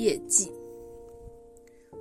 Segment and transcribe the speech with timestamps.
[0.00, 0.50] 毕业季。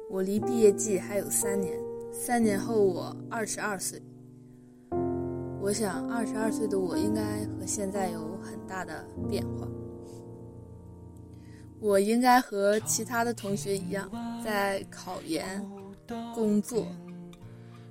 [0.10, 1.78] 我离毕业季还有三年，
[2.14, 4.02] 三年后我二十二岁。
[5.60, 9.68] 我想，二十二岁的我应该和现在有很大的变化。
[11.82, 14.10] 我应该和其他的同学一样，
[14.46, 15.62] 在考研、
[16.34, 16.88] 工作，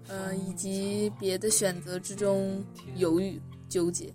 [0.08, 2.64] 呃，以及别的选择之中
[2.96, 3.38] 犹豫
[3.68, 4.10] 纠结。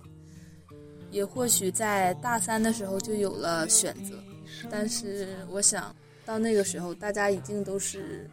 [1.12, 4.16] 也或许在大三的时候就有了选择，
[4.70, 8.30] 但是我想到那个时候，大家一定都是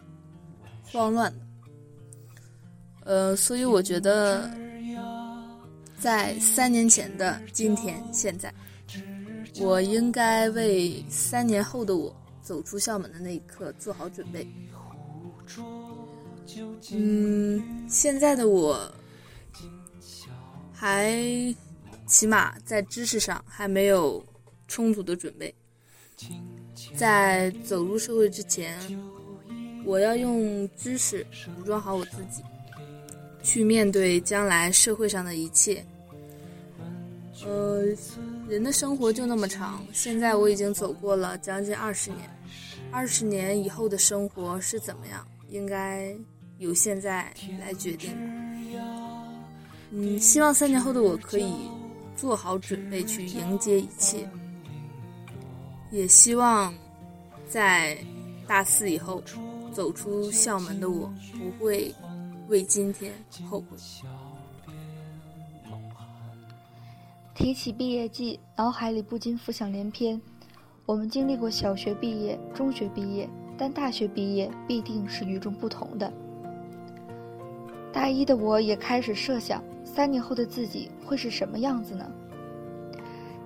[0.83, 1.41] 慌乱的。
[3.05, 4.51] 呃，所以我觉得。
[6.01, 8.51] 在三年前的今天，现在，
[9.61, 14.49] 我应该为三年后的我走出校门的那一刻做好准备。
[16.95, 18.91] 嗯，现在的我
[20.73, 21.15] 还
[22.07, 24.25] 起码在知识上还没有
[24.69, 25.55] 充足的准备，
[26.95, 28.79] 在走入社会之前，
[29.85, 31.27] 我要用知识
[31.59, 32.43] 武装好我自己。
[33.43, 35.83] 去面对将来社会上的一切。
[37.47, 37.83] 呃，
[38.47, 42.29] 人的生活就那么长，现在我已经走过了将近二十年，
[42.93, 46.15] 二十年以后的生活是怎么样，应该
[46.59, 48.11] 由现在来决定。
[49.91, 51.51] 嗯，希望三年后的我可以
[52.15, 54.29] 做好准备去迎接一切，
[55.91, 56.73] 也希望
[57.47, 57.99] 在
[58.47, 59.23] 大四以后
[59.73, 61.95] 走出校门的我不会。
[62.49, 63.13] 为今天
[63.49, 63.77] 后悔。
[67.33, 70.21] 提起毕业季，脑海里不禁浮想联翩。
[70.85, 76.13] 我们经历过小学毕业、中学毕业，但大学毕业必定是与众不同的。
[77.93, 82.05] 大一的我也开始设想，三年后的自己会是什么样子呢？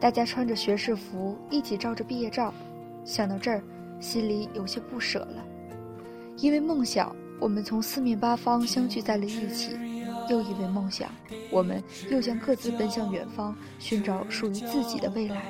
[0.04, 2.52] 大家穿着学士服，一起照着毕业照，
[3.06, 3.64] 想到这儿，
[4.00, 5.42] 心里有些不舍了，
[6.36, 7.16] 因为梦想。
[7.40, 9.70] 我们从四面八方相聚在了一起，
[10.28, 11.10] 又因为梦想，
[11.50, 15.46] 我们又将各自奔向远方，寻找属于自己的未来。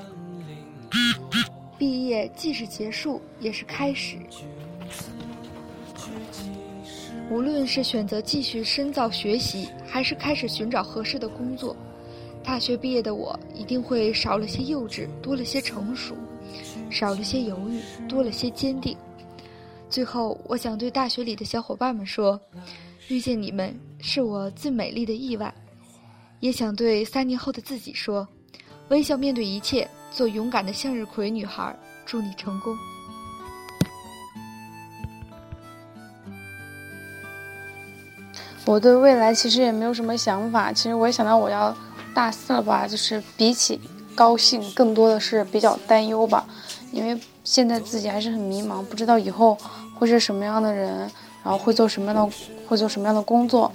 [1.77, 4.19] 毕业既是结束，也是开始。
[7.29, 11.77] 无论是选择继续深造学习，还是开始寻找合适的工作，
[12.45, 16.15] 大学毕业的我一定会少了些幼稚，多了些成熟；
[16.91, 18.97] 少了些犹豫，多了些坚定。
[19.89, 22.39] 最后，我想对大学里的小伙伴们说：
[23.09, 25.53] 遇见你们是我最美丽的意外。
[26.41, 28.27] 也想对三年后的自己说：
[28.89, 31.75] 微笑面对一切，做勇敢的向日葵女孩。
[32.05, 32.77] 祝你成功。
[38.67, 40.71] 我对未来其实也没有什么想法。
[40.71, 41.75] 其实我也想到我要
[42.15, 43.81] 大四了吧，就是比起
[44.15, 46.47] 高兴，更多的是比较担忧吧，
[46.93, 49.59] 因为现在自己还是很迷茫，不知道以后。
[49.97, 51.09] 会是什么样的人，
[51.45, 52.37] 然后会做什么样的，
[52.67, 53.71] 会做什么样的工作？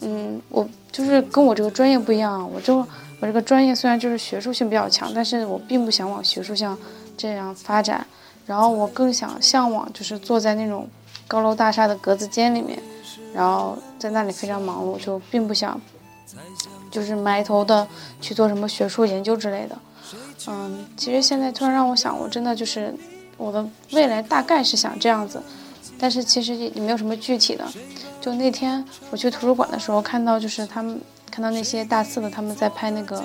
[0.00, 6.78] 嗯，我就是跟我这个专业不一样，我就我这个专业虽然就是学术性比较强，但是我并不想往学术上
[7.16, 8.06] 这样发展。
[8.46, 10.88] 然后我更想向往就是坐在那种
[11.26, 12.80] 高楼大厦的格子间里面，
[13.34, 15.78] 然后在那里非常忙碌，就并不想
[16.90, 17.86] 就是埋头的
[18.20, 19.78] 去做什么学术研究之类的。
[20.48, 22.94] 嗯，其实现在突然让我想，我真的就是。
[23.38, 25.42] 我的未来大概是想这样子，
[25.98, 27.62] 但是其实也没有什么具体的。
[28.18, 30.98] 就那天我去图书馆的时候，看到就是他们
[31.30, 33.22] 看到那些大四的他们在拍那个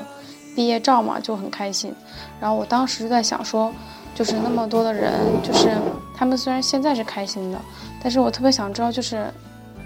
[0.54, 1.96] 毕业照嘛，就很开心。
[2.42, 3.72] 然后我当时就在想说，
[4.14, 5.78] 就是那么多的人，就是
[6.14, 7.58] 他们虽然现在是开心的，
[8.04, 9.32] 但是我特别想知道，就是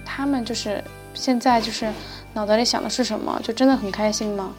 [0.04, 0.84] 他们就是
[1.16, 1.92] 现在就是
[2.34, 4.52] 脑袋里想的是什么，就真的很开心吗？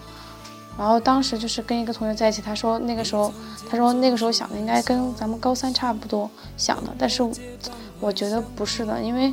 [0.79, 3.33] 然后当时就是跟一个同学在一起，他说那个时候，
[3.71, 7.23] 他说那个时候想的应该跟咱们高三差不多想的，但是
[7.99, 9.33] 我觉得不是的，因为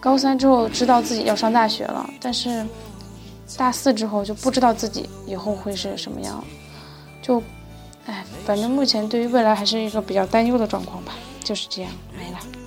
[0.00, 2.66] 高三之后知道自己要上大学了，但是
[3.56, 6.42] 大四之后就不知道自己以后会是什么样，
[7.22, 7.40] 就，
[8.06, 11.12] 哎，反正目前对于未来还是一个比较担忧的状况吧，
[11.44, 12.59] 就是这样，没了。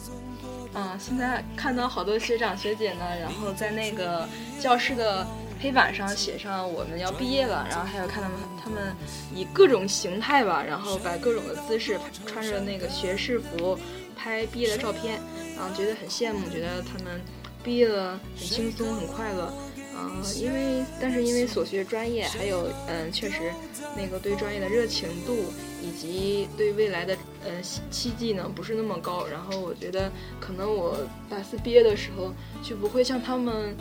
[1.00, 4.28] 现在看到好多学长学姐呢，然后在那个
[4.60, 5.26] 教室的。
[5.62, 8.94] 黑板上写上我们要毕业了，然后还有看他们，他们
[9.34, 13.80] 以各种形态吧，然后摆各种的姿势，穿着那个学士服
[14.14, 15.22] 拍毕业的照片，
[15.56, 17.22] 然后觉得很羡慕，觉得他们
[17.64, 19.54] 毕业了很轻松很快乐，
[19.96, 23.54] 嗯，因为但是因为所学专业还有嗯确实
[23.96, 25.46] 那个对专业的热情度
[25.84, 30.10] 以及对未来的呃期冀呢不是那么高，然后我觉得
[30.40, 30.98] 可能我
[31.30, 32.34] 大四毕业的时候
[32.64, 33.76] 就不会像他们。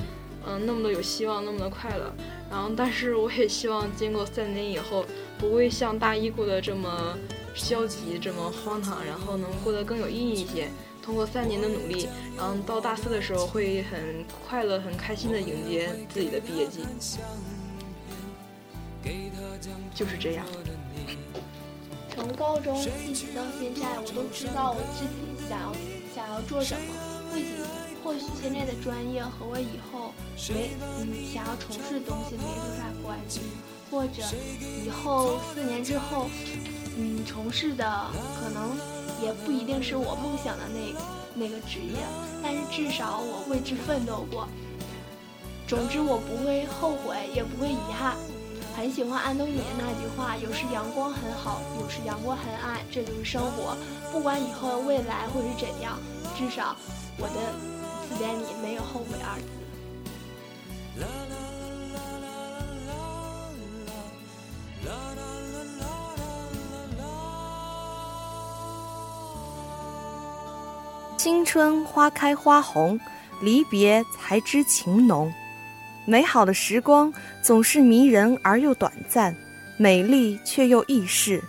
[0.45, 2.13] 嗯，那么的有希望，那么的快乐。
[2.51, 5.07] 然后，但是我也希望经过三年以后，
[5.39, 7.17] 不会像大一过得这么
[7.55, 10.69] 消极、这么荒唐，然后能过得更有意义一些。
[11.01, 16.81] 通过三年的努力，然后到大四的时候会很快乐、很开心的迎接自己的毕业季。
[19.95, 20.45] 就是这样。
[22.15, 25.73] 从高中一直到现在，我都知道我自己想要
[26.15, 26.95] 想要做什么。
[27.33, 27.47] 或许
[28.05, 30.13] 或许现在的专业和我以后
[30.51, 33.41] 没嗯想要从事的东西没多大关系，
[33.91, 34.23] 或者
[34.85, 36.29] 以后四年之后
[36.99, 38.07] 嗯从事的
[38.39, 38.77] 可能
[39.23, 40.95] 也不一定是我梦想的那
[41.35, 41.97] 那个职业，
[42.43, 44.47] 但是至少我为之奋斗过。
[45.67, 48.15] 总之我不会后悔，也不会遗憾。
[48.77, 53.77] 很喜欢安东尼那句话：有时阳光很好，有时阳光很暗，这就是生活。
[54.11, 55.99] 不管以后的未来会是怎样，
[56.37, 56.75] 至少
[57.19, 57.35] 我的
[58.09, 59.45] 字典里没有后悔二字。
[71.17, 72.99] 青春花开花红，
[73.41, 75.33] 离别才知情浓。
[76.05, 77.13] 美好的时光
[77.43, 79.35] 总是迷人而又短暂，
[79.77, 81.41] 美丽却又易逝。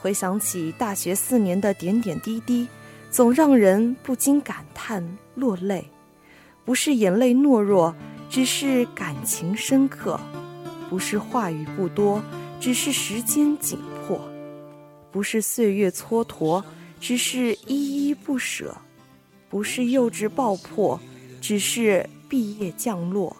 [0.00, 2.68] 回想起大学四年的点点滴滴，
[3.10, 5.84] 总让人不禁感叹落泪。
[6.64, 7.92] 不是眼泪懦弱，
[8.30, 10.20] 只是感情深刻；
[10.88, 12.22] 不是话语不多，
[12.60, 13.76] 只是时间紧
[14.06, 14.20] 迫；
[15.10, 16.62] 不是岁月蹉跎，
[17.00, 18.72] 只是依依不舍；
[19.50, 21.00] 不是幼稚爆破，
[21.40, 23.36] 只是毕业降落。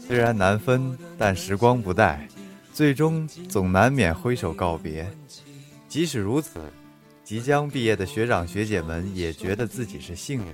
[0.00, 2.28] 虽然难分，但时光不待，
[2.72, 5.10] 最终总难免挥手告别。
[5.88, 6.60] 即使如此，
[7.24, 10.46] 即将毕业的学长学姐们也觉得自己是幸运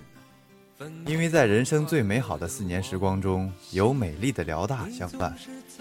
[0.78, 5.36] 的，因为在人生最美好的四年时光中，有美丽的辽大相伴，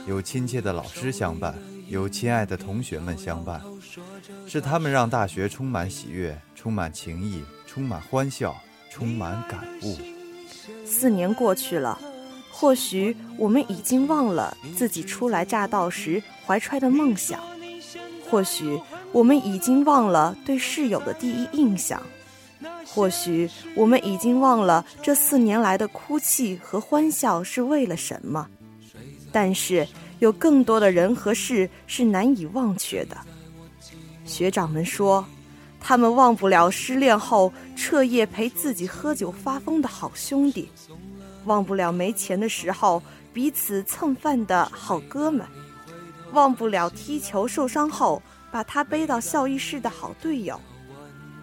[0.07, 1.55] 有亲切的老师相伴，
[1.88, 3.61] 有亲爱的同学们相伴，
[4.47, 8.55] 是他们让大学充满喜悦，充满情谊，充满欢笑，
[8.89, 9.97] 充满感悟。
[10.85, 11.99] 四年过去了。
[12.59, 17.39] 或许我们已经忘了自己初来乍到时怀揣的梦想，
[18.27, 18.81] 或许
[19.12, 22.01] 我们已经忘了对室友的第一印象，
[22.83, 28.48] 或许我们已经忘了这四年来的哭泣和欢笑是为了什么。
[29.31, 29.88] 但是
[30.18, 33.15] 有更多的人和事是难以忘却的。
[34.25, 35.24] 学长们说，
[35.80, 40.68] 他们忘不了失恋后彻夜陪自己喝酒发疯的好兄弟。
[41.47, 43.01] 忘不了没钱的时候
[43.33, 45.47] 彼此蹭饭的好哥们，
[46.33, 48.21] 忘不了踢球受伤后
[48.51, 50.59] 把他背到校医室的好队友。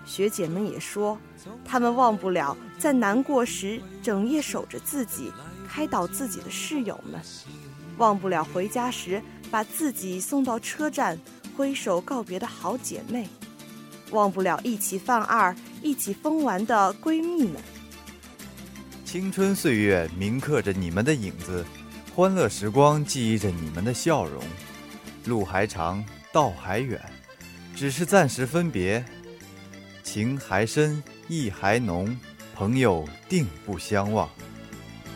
[0.05, 1.19] 学姐们也说，
[1.65, 5.33] 他们忘不了在难过时整夜守着自己、
[5.67, 7.19] 开导自己的室友们，
[7.97, 11.19] 忘不了回家时把自己送到车站
[11.57, 13.27] 挥手告别的好姐妹，
[14.11, 17.55] 忘不了一起犯二、一起疯玩的闺蜜们。
[19.15, 21.65] 青春岁月铭刻着你们的影子，
[22.13, 24.43] 欢乐时光记忆着你们的笑容。
[25.27, 27.01] 路还长，道还远，
[27.77, 29.05] 只是暂时分别。
[30.03, 32.19] 情还深，意还浓，
[32.57, 34.29] 朋友定不相忘。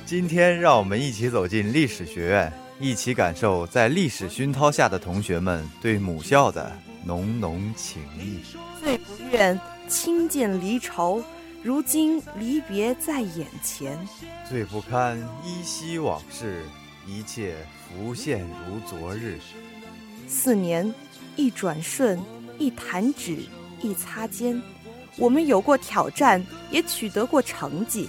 [0.06, 6.70] 今天，让我们一起走进历史学院，一起感受在历史熏陶下的同学们对母校的
[7.04, 8.42] 浓浓情谊。
[8.80, 11.20] 最不愿轻见离愁。
[11.60, 13.98] 如今离别在眼前，
[14.48, 16.62] 最不堪依稀往事，
[17.04, 17.56] 一切
[17.88, 19.40] 浮现如昨日。
[20.28, 20.94] 四年，
[21.34, 22.18] 一转瞬，
[22.58, 23.40] 一弹指，
[23.82, 24.60] 一擦肩，
[25.16, 28.08] 我们有过挑战，也取得过成绩；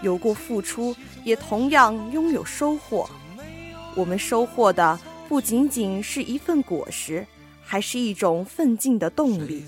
[0.00, 3.08] 有过付出，也同样拥有收获。
[3.94, 7.26] 我们收获的不仅仅是一份果实，
[7.62, 9.64] 还是一种奋进的动力。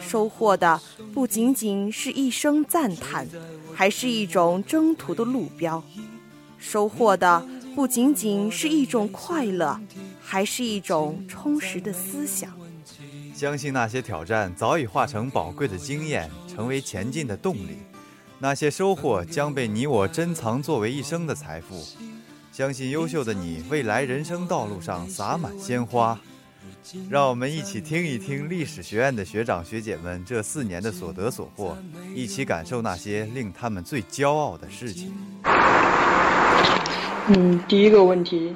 [0.00, 0.80] 收获的
[1.12, 3.26] 不仅仅是一声赞叹，
[3.74, 5.82] 还是一种征途的路标；
[6.58, 9.80] 收获的不仅仅是一种快乐，
[10.22, 12.50] 还是一种充实的思想。
[13.34, 17.78] 相信那些挑战早已化成宝贵的经验，成为前进的动力；
[18.38, 21.84] 那些收获将被你我珍藏作为一生的财富。
[22.52, 26.20] 相信优秀的你，未来人生道路上洒满鲜花。
[27.08, 31.76] 让我们一起听一听历史学院的学长学姐们这四年的所得所获，
[32.14, 35.12] 一起感受那些令他们最骄傲的事情。
[37.28, 38.54] 嗯，第一个问题，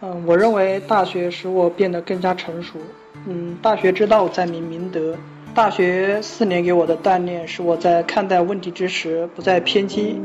[0.00, 2.78] 嗯，我认为大学使我变得更加成熟。
[3.26, 5.16] 嗯，大学之道在明明德。
[5.54, 10.20] 大学四年给我的锻炼，使我在看待问题之时，不再偏激，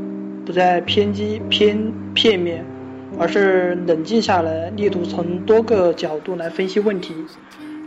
[0.45, 2.65] 不再偏激偏片面。
[3.21, 7.13] 而是冷静下来，力图从多个角度来分析问题，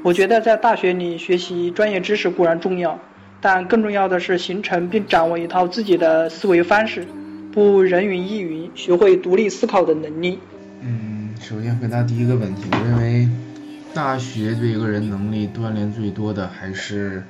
[0.04, 3.00] 我觉得在大学里学习专业知识固然重要，
[3.40, 7.04] 但更重要的是形成并掌握一套自己的思维方式，
[7.50, 10.38] 不人云亦云，学会独立思考的能力。
[10.82, 13.28] 嗯，首先回答第一个问题，我认为
[13.92, 17.24] 大学对一个人能力锻炼最多的还是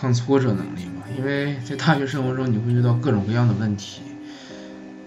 [0.00, 4.02] 抗挫折能力吧，因为在大学生活中你会遇到各种各样的问题。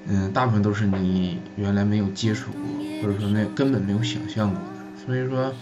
[0.07, 2.61] 嗯，大部分都是你原来没有接触过，
[3.01, 5.05] 或者说没根本没有想象过的。
[5.05, 5.53] 所以说，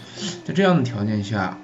[0.44, 1.56] 在这样的条件下，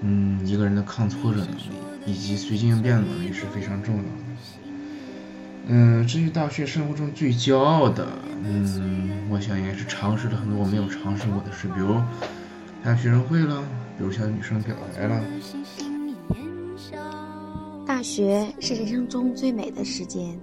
[0.00, 1.70] 嗯，一个人的抗挫折能力
[2.06, 4.08] 以及随机应变的能力是非常重要的。
[5.68, 8.08] 嗯，至于大学生活中最骄傲的，
[8.44, 11.94] 嗯，我想应该是尝试了很多我没有尝试过的事，比如
[12.82, 13.62] 参加学生会了，
[13.96, 15.22] 比如向女生表白了。
[17.86, 20.36] 大学是人生中最美的时间。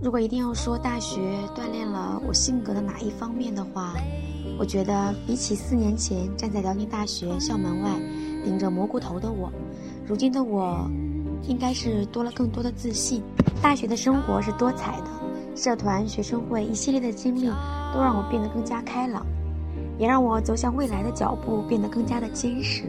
[0.00, 3.94] 如果一定要说大学锻炼了我性格的哪一方面的话，
[4.58, 7.90] 我觉得比起四年前站在辽宁大学校门外
[8.44, 9.50] 顶着蘑菇头的我，
[10.06, 10.90] 如今的我
[11.48, 13.22] 应该是多了更多的自信。
[13.62, 15.06] 大学的生活是多彩的，
[15.56, 17.46] 社团、学生会一系列的经历
[17.94, 19.24] 都让我变得更加开朗，
[19.98, 22.84] 也让我走向未来的脚步变得更加的坚实。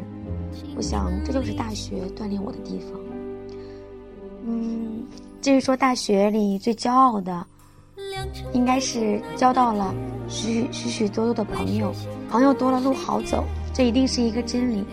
[0.76, 3.00] 我想这就是大学锻炼我的地方。
[4.46, 4.85] 嗯。
[5.42, 7.46] 至于说大学里最骄傲的，
[8.54, 9.94] 应该是交到了
[10.28, 11.94] 许许许多多的朋友，
[12.30, 13.44] 朋友多了路好走，
[13.74, 14.84] 这一定是一个真理。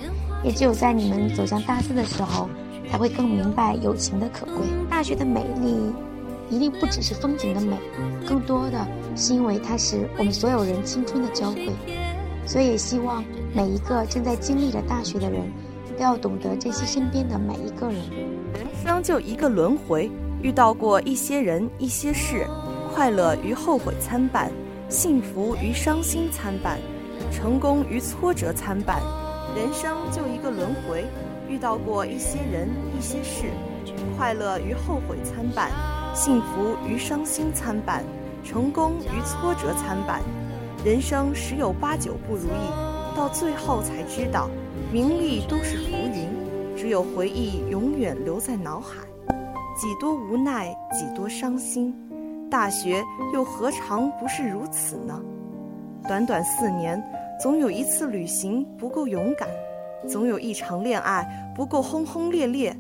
[0.45, 2.49] 也只有在你们走向大四的时候，
[2.91, 4.67] 才会更明白友情的可贵。
[4.91, 5.93] 大学的美丽，
[6.51, 7.77] 一定不只是风景的美，
[8.27, 11.71] 更多的是因为它是我们所有人青春的交汇。
[12.45, 15.49] 所以也希望每一个正在经历着大学的人，
[15.97, 18.03] 都要懂得珍惜身边的每一个人。
[18.83, 20.11] 人生就一个轮回。
[20.43, 22.49] 遇到过一些人、一些事，
[22.93, 24.51] 快乐与后悔参半，
[24.89, 26.81] 幸福与伤心参半，
[27.31, 29.01] 成功与挫折参半。
[29.55, 31.05] 人生就一个轮回，
[31.49, 33.53] 遇到过一些人、一些事，
[34.17, 35.71] 快乐与后悔参半，
[36.13, 38.03] 幸福与伤心参半，
[38.43, 40.21] 成功与挫折参半。
[40.85, 44.51] 人生十有八九不如意，到最后才知道，
[44.91, 46.29] 名利都是浮云，
[46.83, 49.07] 只有回忆永远留在脑海。
[49.77, 51.95] 几多无奈，几多伤心，
[52.51, 53.01] 大学
[53.33, 55.23] 又何尝不是如此呢？
[56.09, 57.01] 短短四年，
[57.41, 59.49] 总有一次旅行不够勇敢，
[60.09, 61.25] 总有一场恋爱
[61.55, 62.77] 不够轰轰烈烈，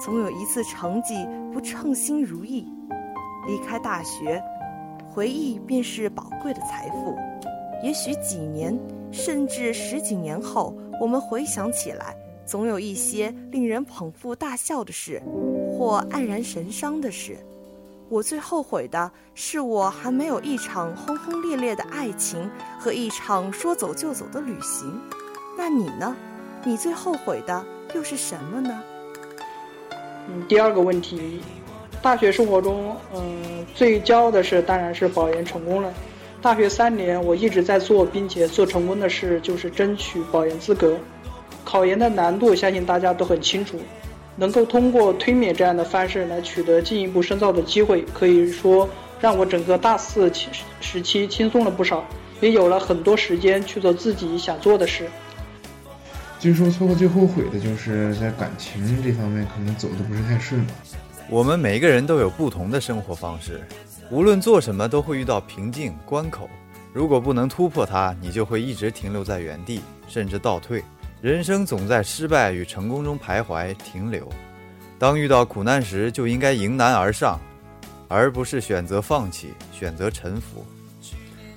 [0.00, 2.72] 总有一次成绩不称心如意。
[3.48, 4.40] 离开大学，
[5.12, 7.16] 回忆便是宝贵的财富。
[7.82, 8.78] 也许几年，
[9.10, 12.14] 甚至十几年后，我们回想起来。
[12.50, 15.22] 总有一些令人捧腹大笑的事，
[15.78, 17.36] 或黯然神伤的事。
[18.08, 25.00] 我最后悔的是，我还没有一场轰轰烈烈的爱情和一场说走就走的旅行。
[25.56, 26.16] 那你呢？
[26.64, 27.64] 你最后悔的
[27.94, 28.82] 又是什么呢？
[30.28, 31.40] 嗯，第二个问题，
[32.02, 35.94] 大学生活中，嗯，最骄傲的事当然是保研成功了。
[36.42, 40.96] 大学三年，我一直在做并且做成功的事，就是争取保研资格。
[41.70, 43.78] 考研的难度，相信大家都很清楚。
[44.34, 48.88] 能够通过推免这样的方式来取得进一步深造的机会，可以说
[49.20, 50.48] 让我整个大四期
[50.80, 52.04] 时期轻松了不少，
[52.40, 55.08] 也有了很多时间去做自己想做的事。
[56.40, 60.72] 据说错过最后悔的就是在感情这方面可能走的不是太顺吧。
[61.28, 63.60] 我们每个人都有不同的生活方式，
[64.10, 66.50] 无论做什么都会遇到瓶颈关口。
[66.92, 70.82] 如果不能突破它，你就会一直停留在原地，甚至倒退。
[71.22, 74.26] 人生总在失败与成功中徘徊停留。
[74.98, 77.38] 当遇到苦难时，就应该迎难而上，
[78.08, 80.64] 而不是选择放弃、选择臣服。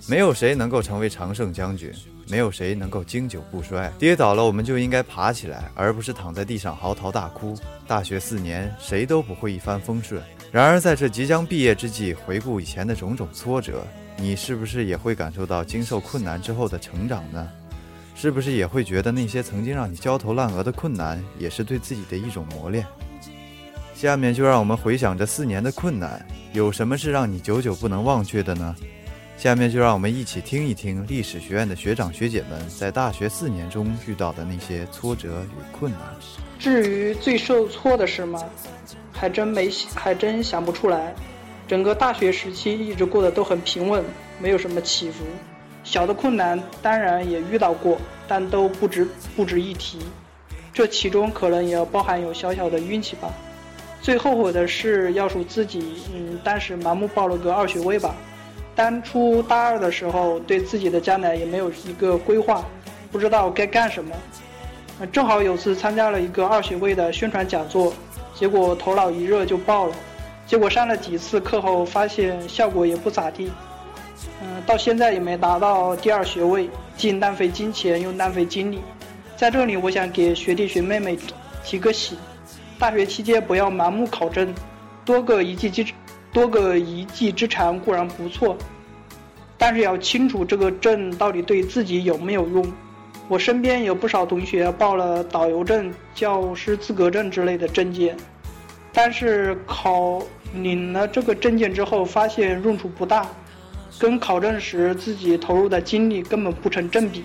[0.05, 1.89] 没有谁能够成为常胜将军，
[2.27, 3.89] 没有谁能够经久不衰。
[3.97, 7.55] 跌倒了，我们就应该爬起来，而不是躺在地上嚎啕大哭。
[7.87, 10.21] 大学四年，谁都不会一帆风顺。
[10.51, 17.49] 然而，在这即将毕业之际，回顾以前的种种挫折，你是不是也会感受到经受困难之后的成长呢？
[18.15, 22.85] 是不是也会觉得那些曾经让你焦头烂额的困难，也是对自己的一种磨练？
[23.95, 28.75] 下面就让我们回想这四年的困难，有什么是让你久久不能忘却的呢？
[29.37, 36.01] 下面就让我们一起听一听历史学院的学长学姐们在大学四年中遇到的那些挫折与困难。
[36.59, 38.41] 至于最受挫的事吗？
[39.11, 41.13] 还真没，还真想不出来。
[41.67, 44.03] 整个大学时期一直过得都很平稳，
[44.39, 45.23] 没有什么起伏。
[45.83, 47.97] 小的困难当然也遇到过，
[48.27, 49.99] 但都不值不值一提。
[50.73, 53.31] 这其中可能也包含有小小的运气吧。
[54.01, 58.15] 最后悔的是要数自己，嗯，当时盲目报了个二学位吧。
[58.75, 62.65] 当初大二的时候，对自己的将来也没有一个规划，
[63.11, 64.15] 不知道该干什么。
[65.11, 67.93] 正好有次参加了一个二学位的宣传讲座，
[68.33, 69.95] 结果头脑一热就报了，
[70.47, 73.51] 结果上了几次课后发现效果也不咋地，
[74.65, 78.79] 到现在也没达到第二学位，既浪费金钱又浪费精力。
[79.35, 81.17] 在这里，我想给学弟学妹们
[81.63, 82.17] 提个醒：
[82.79, 84.53] 大学期间不要盲目考证，
[85.03, 85.85] 多个一技之
[86.31, 88.57] 多个一技之长固然不错，
[89.57, 92.71] 但是要清楚这个证到底对自己有没有用。
[93.29, 98.15] 我身边有不少同学报了导游证、教师资格证之类的证件，
[98.91, 100.21] 但是考
[100.53, 103.25] 领了这个证件之后，发现用处不大，
[103.99, 107.23] 跟考证时自己投入的精力根本不成正比。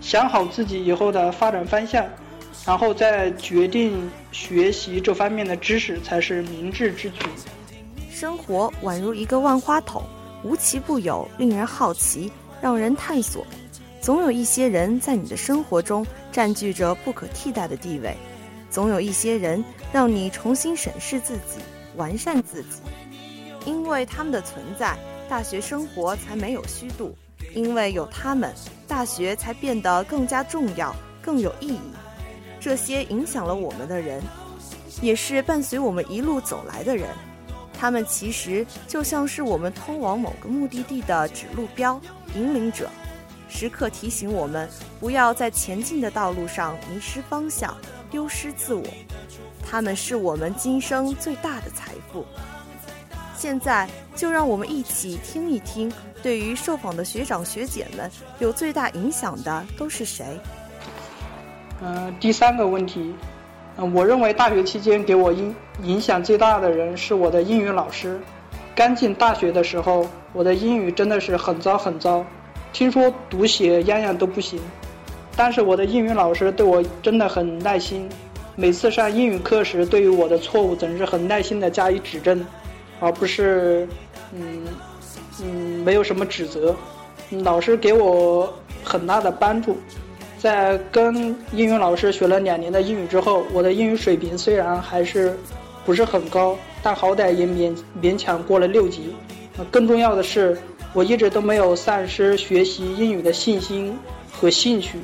[0.00, 2.06] 想好自己以后的发展方向，
[2.64, 7.18] 然后再决定学习这方面的知识，才是明智之举。
[8.10, 10.02] 生活宛如一个万花筒，
[10.44, 13.44] 无奇不有，令人好奇，让人探索。
[14.00, 18.16] 总有一些人在你的生活中占据着不可替代的地位，
[18.70, 21.58] 总有一些人让你重新审视自己，
[21.96, 22.80] 完善自己。
[23.64, 24.96] 因为他们的存在，
[25.28, 27.10] 大学生活才没有虚度；
[27.54, 28.54] 因为有他们，
[28.88, 31.80] 大学才变得更加重要，更有意义。
[32.60, 34.22] 这些影响了我们的人，
[35.00, 37.08] 也是伴随我们一路走来的人。
[37.78, 42.00] 他们其实就像是我们通往某个目的地的指路标、
[42.34, 42.88] 引领者，
[43.48, 44.68] 时刻提醒我们
[44.98, 47.76] 不要在前进的道路上迷失方向、
[48.10, 48.84] 丢失自我。
[49.62, 52.24] 他们是我们今生最大的财富。
[53.36, 60.24] 现在就让我们一起听一听，对于受访的学长学姐们有最大影响的都是谁？
[61.82, 63.14] 嗯、第三个问题，
[63.76, 68.18] 嗯、我认为大学期间给我影影响最大的人是我的英语老师。
[68.74, 72.24] 刚进大学的时候，我的英语真的是很糟很糟，
[72.72, 74.60] 听说读写样样都不行。
[75.36, 78.08] 但是我的英语老师对我真的很耐心，
[78.54, 82.42] 每次上英语课时，对于我的错误总是很耐心的加以指正，
[83.00, 83.88] 而不是
[84.34, 84.64] 嗯
[85.42, 86.74] 嗯没有什么指责。
[87.42, 88.52] 老师给我
[88.84, 89.76] 很大的帮助。
[90.38, 95.36] 在跟英语老师学了两年的英语之后，我的英语水平虽然还是
[95.84, 99.16] 不是很高，但好歹也勉勉强过了六级。
[99.70, 100.56] 更重要的是，
[100.92, 103.98] 我一直都没有丧失学习英语的信心
[104.30, 104.98] 和兴趣。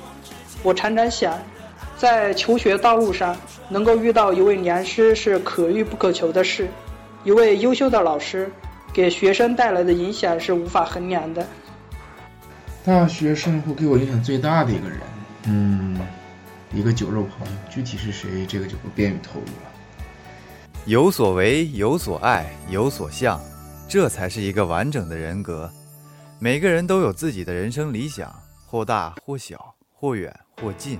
[0.62, 1.36] 我常常想，
[1.96, 3.36] 在求学道路上
[3.68, 6.68] 能够遇到一位良师是可遇不可求的事，
[7.24, 8.50] 一位优秀的老师
[8.92, 11.46] 给学生带来的影响是无法衡量的。
[12.84, 14.98] 大学生活给我影响最大的一个人，
[15.46, 16.00] 嗯，
[16.74, 19.70] 一个酒肉朋友，具体是谁，这个就不便于透露了。
[20.84, 23.40] 有所为，有所爱，有所向，
[23.88, 25.70] 这才是一个完整的人格。
[26.40, 28.34] 每个人都有自己的人生理想，
[28.66, 30.98] 或大或小，或远或近。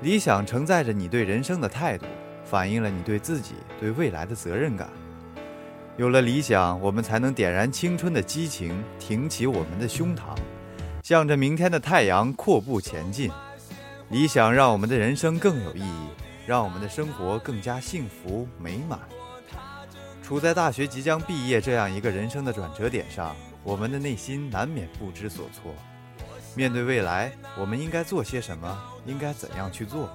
[0.00, 2.06] 理想承载着你对人生的态度，
[2.44, 4.88] 反映了你对自己、对未来的责任感。
[5.96, 10.34] 有了理想，我们才能点燃青春的激情，挺起我们的胸膛，
[11.04, 13.30] 向着明天的太阳阔步前进。
[14.10, 16.08] 理想让我们的人生更有意义，
[16.48, 18.98] 让我们的生活更加幸福美满。
[20.20, 25.72] 处在大学即将毕业这样一个人生的转折点上，我们的内心难免不知所措。
[26.56, 28.82] 面对未来，我们应该做些什么？
[29.06, 30.10] 应该怎样去做？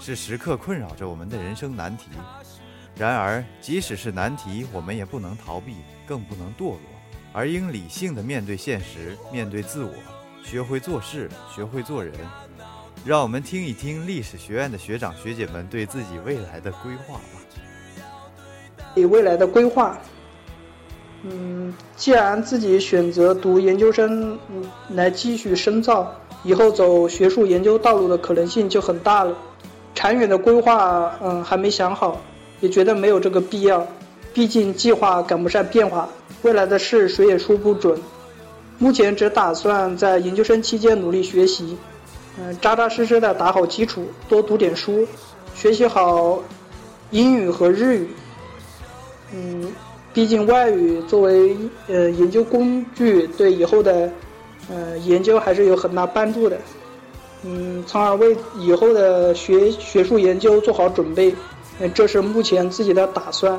[0.00, 2.06] 是时刻困扰着我们的人生难题。
[2.96, 5.76] 然而，即使是难题，我们也不能逃避，
[6.06, 6.80] 更不能堕落，
[7.32, 9.92] 而应理性的面对现实，面对自我，
[10.44, 12.12] 学会做事，学会做人。
[13.04, 18.84] 让我们听一听历史学院的学长学姐们对自己未来的规划吧。
[18.94, 19.98] 对未来的规划，
[21.22, 29.34] 嗯，既然自己选择读研究生，嗯，来继续深造，以后走学术研究道路的可能性就很大了。
[29.94, 32.20] 长远的规划，嗯，还没想好，
[32.62, 33.86] 也觉得没有这个必要。
[34.32, 36.08] 毕竟计划赶不上变化，
[36.40, 38.00] 未来的事谁也说不准。
[38.78, 41.76] 目前只打算在研究生期间努力学习，
[42.38, 45.06] 嗯，扎扎实实的打好基础，多读点书，
[45.54, 46.42] 学习好
[47.10, 48.08] 英语和日语。
[49.34, 49.70] 嗯，
[50.14, 51.54] 毕竟外语作为
[51.88, 54.10] 呃研究工具，对以后的
[54.70, 56.56] 呃研究还是有很大帮助的。
[57.44, 61.34] 嗯，从而为以后的学学术研究做好准备。
[61.78, 63.58] 嗯，这是目前自己的打算。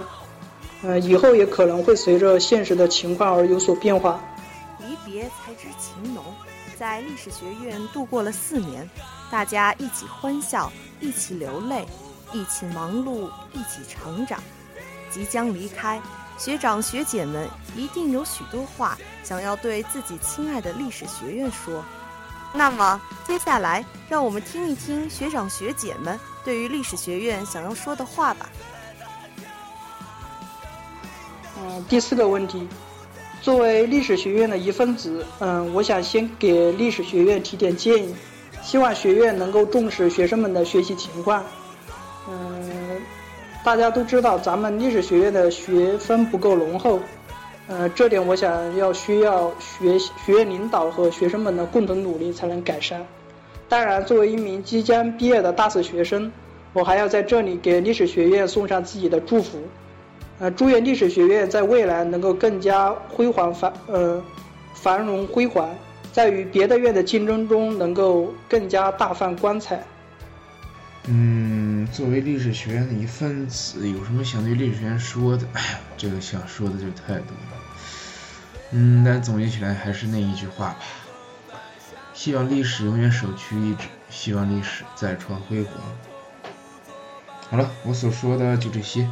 [0.84, 4.20] 嗯，以后也可能会随着现实的情况而有所变化。
[4.80, 6.24] 离别才知情浓，
[6.78, 8.90] 在历史学院度过了四年，
[9.32, 11.86] 大家一起欢笑，一起流泪，
[12.34, 14.42] 一起忙碌，一起成长。
[15.10, 16.02] 即将离开，
[16.38, 17.48] 学长学姐们
[17.78, 21.84] 一定有许多话想要对自己亲爱的历史学院说。
[22.54, 28.48] 那么接下来，让我们听一听学长学姐们对于历史学院想要说的话吧。
[31.58, 32.68] 嗯，第四个问题，
[33.42, 38.14] 作为历史学院的一份子，嗯，我想先给历史学院提点建议，
[38.62, 41.44] 希望学院能够重视学生们的学习情况。
[42.30, 43.02] 嗯，
[43.64, 47.00] 大家都知道咱们历史学院的学分不够浓厚。
[47.68, 53.06] 呃，这点我想要需要学学院领导和学生们的共同努力才能改善。
[53.70, 56.32] 当然，作为一名即将毕业的大四学生，
[56.74, 59.60] 我还要在这里给历史学院送上自己的祝福。
[60.40, 64.22] 呃，祝愿历史学院在未来能够更加辉煌繁呃
[64.74, 65.70] 繁荣辉煌，
[66.12, 69.82] 在与别的院的竞争中能够更加大放光彩。
[71.08, 75.48] 嗯，作为历史学院的一份子，有什么想对历史学院说的？
[75.54, 77.53] 哎呀，这个想说的就太多了。
[78.76, 80.78] 嗯，但总结起来还是那一句话吧：
[82.14, 85.74] 希望历史永远首屈一指，希望历史再创辉煌。
[87.52, 89.08] 好了，我所说的就这些。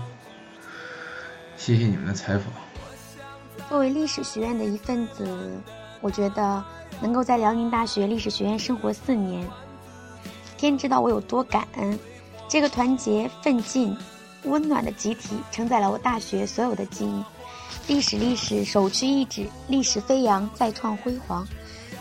[1.58, 2.46] 谢谢你们的采访。
[3.70, 5.62] 作为历史学院的一份子，
[6.02, 6.64] 我觉得
[7.00, 9.48] 能够在辽宁大学历史学院生活四年。
[10.58, 12.00] 天知道我有多感恩，
[12.48, 13.96] 这个团结、奋进、
[14.46, 17.24] 温暖的集体承载了我大学所有的记忆。
[17.88, 21.46] 历史，历史，首屈一指；历史飞扬，再创辉煌。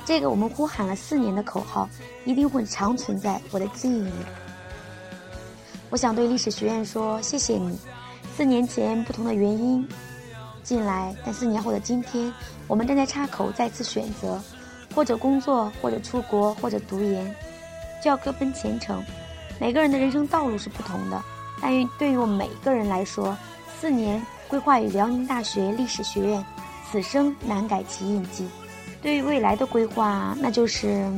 [0.04, 1.88] 这个我们呼喊了四年的口号，
[2.24, 4.12] 一定会长存在我的记忆里。
[5.88, 7.78] 我想对历史学院说：谢谢你。
[8.36, 9.86] 四年前不同的原因
[10.62, 12.32] 进来，但四年后的今天，
[12.68, 14.40] 我们站在岔口再次选择，
[14.94, 17.34] 或者工作，或者出国，或者读研。
[18.02, 19.04] 就要各奔前程，
[19.60, 21.22] 每个人的人生道路是不同的，
[21.60, 23.36] 但于对于我们每一个人来说，
[23.80, 26.44] 四年规划于辽宁大学历史学院，
[26.92, 28.46] 此生难改其印记。
[29.00, 31.10] 对于未来的规划，那就是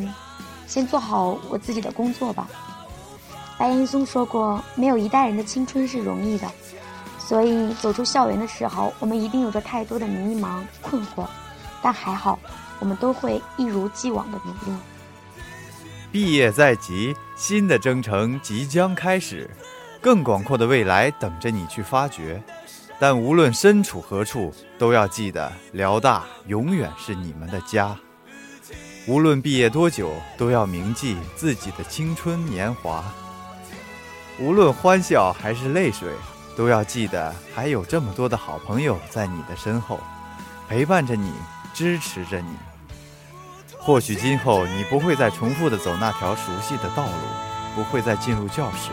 [0.68, 2.48] 先做好我自己的工作吧。
[3.58, 6.48] 白岩松说过：“没有一代人的青春是容易的，
[7.18, 11.26] 所以走出校园的时候，我们一定有着太多的迷茫困惑，
[11.82, 12.38] 但还好，
[12.78, 14.78] 我们都会一如既往的努力。”
[16.12, 19.50] 毕业在即，新的征程即将开始，
[20.02, 22.42] 更广阔的未来等着你去发掘。
[22.98, 27.96] 但无论身处何处，都要记得辽大永远是你们的家。
[29.08, 33.02] 无论毕业多久，都要铭记自己的青春年华。
[34.38, 36.08] 无论欢笑还是泪水，
[36.56, 39.98] 都要记得还有这么多的好朋友在你的身后，
[40.68, 41.32] 陪伴着你，
[41.74, 42.56] 支持着你。
[43.78, 47.12] 或许今后你不会再重复的走那条熟悉的道路，
[47.74, 48.90] 不会再进入教室，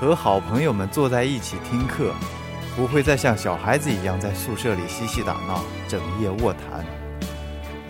[0.00, 2.12] 和好朋友们坐在一起听课，
[2.76, 6.84] 不会再像小孩子一样在宿舍里嬉戏打闹、整夜卧谈。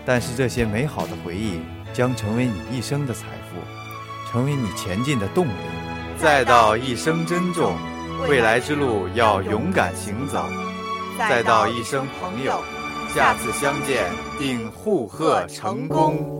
[0.05, 1.59] 但是这些美好的回忆
[1.93, 3.59] 将成为你一生的财富，
[4.31, 5.51] 成为你前进的动力。
[6.17, 7.75] 再到一生珍重，
[8.27, 10.43] 未来之路要勇敢行走。
[11.17, 12.59] 再到一生朋友。
[13.13, 14.05] 下次相见，
[14.37, 16.38] 定互贺成功。